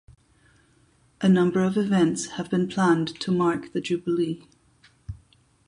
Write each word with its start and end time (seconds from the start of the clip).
A 1.21 1.29
number 1.29 1.61
of 1.63 1.77
events 1.77 2.25
have 2.31 2.49
been 2.49 2.67
planned 2.67 3.09
to 3.19 3.31
mark 3.31 3.71
the 3.71 3.79
Jubilee. 3.79 4.41